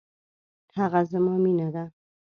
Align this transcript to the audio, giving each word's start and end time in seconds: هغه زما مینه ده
هغه 0.77 1.01
زما 1.11 1.35
مینه 1.43 1.67
ده 1.75 1.85